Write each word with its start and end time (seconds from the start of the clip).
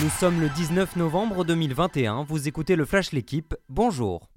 Nous 0.00 0.10
sommes 0.10 0.40
le 0.40 0.48
19 0.48 0.94
novembre 0.94 1.44
2021, 1.44 2.22
vous 2.22 2.46
écoutez 2.46 2.76
le 2.76 2.84
Flash 2.84 3.10
L'équipe, 3.10 3.56
bonjour. 3.68 4.28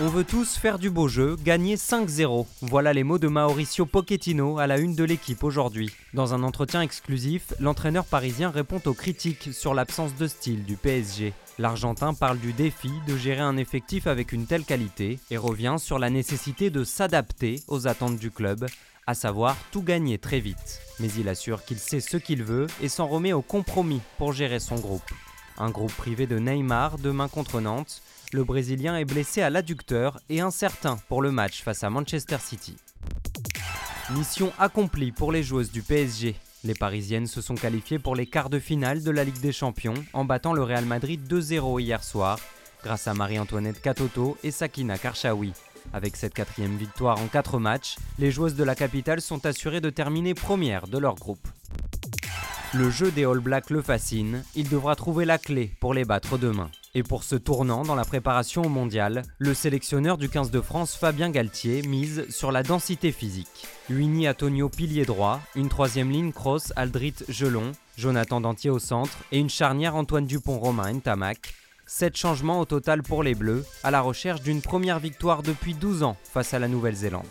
On 0.00 0.08
veut 0.08 0.24
tous 0.24 0.56
faire 0.56 0.80
du 0.80 0.90
beau 0.90 1.06
jeu, 1.06 1.36
gagner 1.44 1.76
5-0. 1.76 2.46
Voilà 2.62 2.92
les 2.92 3.04
mots 3.04 3.18
de 3.18 3.28
Mauricio 3.28 3.86
Pochettino 3.86 4.58
à 4.58 4.66
la 4.66 4.78
une 4.78 4.96
de 4.96 5.04
l'équipe 5.04 5.44
aujourd'hui. 5.44 5.92
Dans 6.14 6.34
un 6.34 6.42
entretien 6.42 6.82
exclusif, 6.82 7.54
l'entraîneur 7.60 8.04
parisien 8.04 8.50
répond 8.50 8.80
aux 8.86 8.94
critiques 8.94 9.50
sur 9.52 9.72
l'absence 9.72 10.16
de 10.16 10.26
style 10.26 10.64
du 10.64 10.74
PSG. 10.74 11.32
L'Argentin 11.60 12.12
parle 12.12 12.38
du 12.38 12.52
défi 12.52 12.90
de 13.06 13.16
gérer 13.16 13.42
un 13.42 13.56
effectif 13.56 14.08
avec 14.08 14.32
une 14.32 14.46
telle 14.46 14.64
qualité 14.64 15.20
et 15.30 15.36
revient 15.36 15.76
sur 15.78 16.00
la 16.00 16.10
nécessité 16.10 16.70
de 16.70 16.82
s'adapter 16.82 17.60
aux 17.68 17.86
attentes 17.86 18.18
du 18.18 18.32
club, 18.32 18.66
à 19.10 19.14
savoir 19.14 19.56
tout 19.72 19.82
gagner 19.82 20.18
très 20.18 20.38
vite. 20.38 20.80
Mais 21.00 21.08
il 21.18 21.28
assure 21.28 21.64
qu'il 21.64 21.78
sait 21.78 22.00
ce 22.00 22.16
qu'il 22.16 22.44
veut 22.44 22.68
et 22.80 22.88
s'en 22.88 23.08
remet 23.08 23.32
au 23.32 23.42
compromis 23.42 24.00
pour 24.18 24.32
gérer 24.32 24.60
son 24.60 24.76
groupe. 24.76 25.10
Un 25.58 25.70
groupe 25.70 25.92
privé 25.92 26.26
de 26.28 26.38
Neymar 26.38 26.96
demain 26.96 27.26
contre 27.28 27.60
Nantes, 27.60 28.02
le 28.32 28.44
Brésilien 28.44 28.96
est 28.96 29.04
blessé 29.04 29.42
à 29.42 29.50
l'adducteur 29.50 30.20
et 30.28 30.40
incertain 30.40 30.96
pour 31.08 31.22
le 31.22 31.32
match 31.32 31.62
face 31.62 31.82
à 31.82 31.90
Manchester 31.90 32.38
City. 32.38 32.76
Mission 34.10 34.52
accomplie 34.58 35.10
pour 35.10 35.32
les 35.32 35.42
joueuses 35.42 35.72
du 35.72 35.82
PSG. 35.82 36.36
Les 36.62 36.74
Parisiennes 36.74 37.26
se 37.26 37.40
sont 37.40 37.56
qualifiées 37.56 37.98
pour 37.98 38.14
les 38.14 38.26
quarts 38.26 38.50
de 38.50 38.60
finale 38.60 39.02
de 39.02 39.10
la 39.10 39.24
Ligue 39.24 39.40
des 39.40 39.52
Champions 39.52 39.94
en 40.12 40.24
battant 40.24 40.52
le 40.52 40.62
Real 40.62 40.84
Madrid 40.84 41.20
2-0 41.28 41.80
hier 41.80 42.04
soir 42.04 42.38
grâce 42.84 43.08
à 43.08 43.14
Marie-Antoinette 43.14 43.82
Katoto 43.82 44.38
et 44.44 44.52
Sakina 44.52 44.98
Karchaoui. 44.98 45.52
Avec 45.92 46.16
cette 46.16 46.34
quatrième 46.34 46.76
victoire 46.76 47.20
en 47.20 47.26
quatre 47.26 47.58
matchs, 47.58 47.96
les 48.18 48.30
joueuses 48.30 48.54
de 48.54 48.64
la 48.64 48.74
capitale 48.74 49.20
sont 49.20 49.44
assurées 49.46 49.80
de 49.80 49.90
terminer 49.90 50.34
première 50.34 50.86
de 50.86 50.98
leur 50.98 51.16
groupe. 51.16 51.46
Le 52.72 52.88
jeu 52.88 53.10
des 53.10 53.24
All 53.24 53.40
Blacks 53.40 53.70
le 53.70 53.82
fascine, 53.82 54.44
il 54.54 54.68
devra 54.68 54.94
trouver 54.94 55.24
la 55.24 55.38
clé 55.38 55.72
pour 55.80 55.92
les 55.92 56.04
battre 56.04 56.38
demain. 56.38 56.70
Et 56.94 57.02
pour 57.02 57.24
ce 57.24 57.34
tournant 57.34 57.82
dans 57.82 57.96
la 57.96 58.04
préparation 58.04 58.62
au 58.62 58.68
mondial, 58.68 59.22
le 59.38 59.54
sélectionneur 59.54 60.18
du 60.18 60.28
15 60.28 60.52
de 60.52 60.60
France 60.60 60.94
Fabien 60.94 61.30
Galtier 61.30 61.82
mise 61.82 62.26
sur 62.30 62.52
la 62.52 62.62
densité 62.62 63.10
physique. 63.10 63.66
Luini 63.88 64.28
Antonio 64.28 64.68
pilier 64.68 65.04
droit, 65.04 65.40
une 65.56 65.68
troisième 65.68 66.10
ligne 66.10 66.32
Cross, 66.32 66.72
Aldrit 66.76 67.14
Gelon, 67.28 67.72
Jonathan 67.96 68.40
Dantier 68.40 68.70
au 68.70 68.78
centre 68.78 69.18
et 69.32 69.40
une 69.40 69.50
charnière 69.50 69.96
Antoine 69.96 70.26
Dupont-Romain 70.26 71.00
Tamac 71.00 71.54
7 71.92 72.16
changements 72.16 72.60
au 72.60 72.64
total 72.66 73.02
pour 73.02 73.24
les 73.24 73.34
Bleus, 73.34 73.66
à 73.82 73.90
la 73.90 74.00
recherche 74.00 74.42
d'une 74.42 74.62
première 74.62 75.00
victoire 75.00 75.42
depuis 75.42 75.74
12 75.74 76.04
ans 76.04 76.16
face 76.22 76.54
à 76.54 76.60
la 76.60 76.68
Nouvelle-Zélande. 76.68 77.26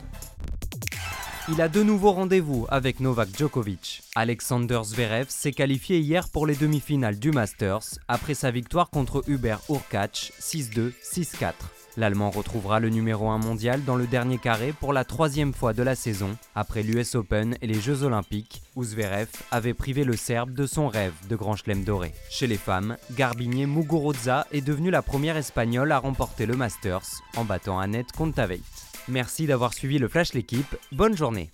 Il 1.47 1.61
a 1.61 1.69
de 1.69 1.81
nouveau 1.81 2.11
rendez-vous 2.11 2.67
avec 2.67 2.99
Novak 2.99 3.30
Djokovic. 3.35 4.03
Alexander 4.15 4.81
Zverev 4.83 5.27
s'est 5.30 5.53
qualifié 5.53 5.99
hier 5.99 6.27
pour 6.27 6.45
les 6.45 6.55
demi-finales 6.55 7.17
du 7.17 7.31
Masters 7.31 7.99
après 8.09 8.33
sa 8.33 8.52
victoire 8.52 8.89
contre 8.89 9.23
Hubert 9.27 9.61
Urkac 9.69 10.33
6-2, 10.41 10.91
6-4. 11.09 11.53
L'Allemand 12.00 12.30
retrouvera 12.30 12.80
le 12.80 12.88
numéro 12.88 13.28
1 13.28 13.39
mondial 13.39 13.83
dans 13.83 13.97
le 13.97 14.08
dernier 14.08 14.38
carré 14.38 14.72
pour 14.72 14.94
la 14.94 15.03
troisième 15.03 15.53
fois 15.53 15.73
de 15.73 15.83
la 15.83 15.95
saison, 15.95 16.38
après 16.55 16.81
l'US 16.81 17.16
Open 17.16 17.58
et 17.61 17.67
les 17.67 17.81
Jeux 17.81 18.03
Olympiques, 18.03 18.61
où 18.78 18.86
Zverev 18.86 19.28
avait 19.52 19.73
privé 19.73 20.05
le 20.05 20.16
Serbe 20.16 20.53
de 20.53 20.66
son 20.66 20.88
rêve 20.88 21.11
de 21.27 21.36
grand 21.36 21.58
chelem 21.58 21.83
doré. 21.83 22.14
Chez 22.30 22.47
les 22.47 22.55
femmes, 22.55 22.95
Garbinier 23.17 23.66
Muguruza 23.66 24.47
est 24.53 24.61
devenue 24.61 24.92
la 24.92 25.02
première 25.02 25.36
Espagnole 25.36 25.92
à 25.92 26.00
remporter 26.00 26.45
le 26.45 26.55
Masters 26.55 27.22
en 27.36 27.44
battant 27.44 27.80
Annette 27.80 28.14
Kontaveit. 28.14 28.61
Merci 29.09 29.45
d'avoir 29.45 29.73
suivi 29.73 30.00
le 30.00 30.08
Flash 30.08 30.31
L'équipe, 30.33 30.77
bonne 30.94 31.17
journée 31.17 31.50